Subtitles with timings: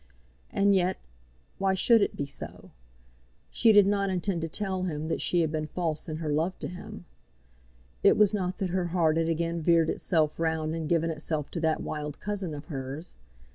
[0.51, 0.97] And yet,
[1.59, 2.71] why should it be so?
[3.51, 6.57] She did not intend to tell him that she had been false in her love
[6.57, 7.05] to him.
[8.01, 11.59] It was not that her heart had again veered itself round and given itself to
[11.59, 13.13] that wild cousin of hers.